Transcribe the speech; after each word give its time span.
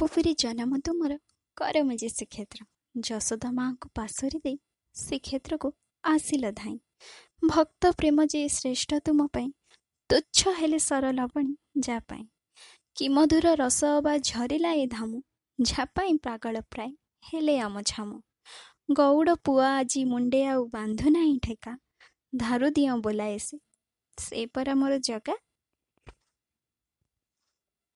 ଗୋପପୁରୀ 0.00 0.30
ଜନମ 0.34 0.76
ତୁମର 0.84 1.16
କରମ 1.56 1.94
ଯେ 1.94 2.08
ଶ୍ରୀକ୍ଷେତ୍ର। 2.08 2.60
ଯଶୋଦା 3.00 3.48
ମାଙ୍କୁ 3.52 3.88
ପାଶରି 3.94 4.38
ଦେଇ 4.44 4.56
ଶ୍ରୀକ୍ଷେତ୍ରକୁ 4.94 5.68
ଆସିଲ 6.04 6.52
ଧାଇଁ। 6.52 6.78
ଭକ୍ତ 7.42 7.90
ପ୍ରେମ 7.98 8.24
ଯେ 8.26 8.40
ଶ୍ରେଷ୍ଠ 8.48 9.00
ତୁମ 9.04 9.26
ପାଇଁ 9.34 9.48
ତୁଚ୍ଛ 10.10 10.54
ହେଲେ 10.58 10.78
ସରଲବଣୀ 10.78 11.52
ଯା 11.86 11.98
ପାଇଁ। 12.08 12.24
କି 12.96 13.08
ମଧୁର 13.08 13.52
ରସ 13.54 13.80
ଅବା 13.98 14.14
ଝରିଲା 14.24 14.72
ଏ 14.72 14.86
ଧାମୁ 14.86 15.20
ଯା 15.58 15.84
ପାଇଁ 15.94 16.16
ପାଗଳ 16.24 16.64
ପ୍ରାୟ 16.70 16.90
ହେଲେ 17.28 17.58
ଆମ 17.60 17.84
ଝାମୁ। 17.86 18.16
ଗଉଡ଼ 18.96 19.36
ପୁଆ 19.44 19.68
ଆଜି 19.76 20.00
ମୁଣ୍ଡେ 20.04 20.42
ଆଉ 20.46 20.62
ବାନ୍ଧୁ 20.72 21.06
ନାହିଁ 21.10 21.36
ଠେକା 21.42 21.72
ଧାରୁ 22.36 22.68
ଦିଅଁ 22.70 22.96
ବୋଲାଏ 23.02 23.38
ସେ 24.18 24.46
ପରା 24.54 24.74
ମୋର 24.74 24.98
ଜଗା 25.04 25.34